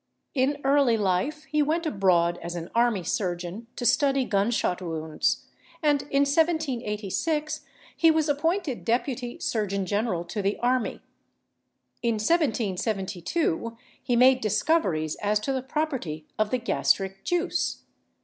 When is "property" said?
15.61-16.25